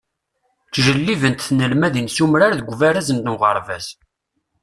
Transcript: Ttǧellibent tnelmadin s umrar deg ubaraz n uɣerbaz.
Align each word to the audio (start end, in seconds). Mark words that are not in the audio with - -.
Ttǧellibent 0.67 1.43
tnelmadin 1.47 2.07
s 2.15 2.17
umrar 2.23 2.53
deg 2.55 2.69
ubaraz 2.73 3.09
n 3.13 3.31
uɣerbaz. 3.33 3.85